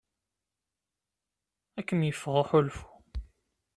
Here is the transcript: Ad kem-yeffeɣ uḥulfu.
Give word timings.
Ad 1.79 1.83
kem-yeffeɣ 1.87 2.35
uḥulfu. 2.41 2.87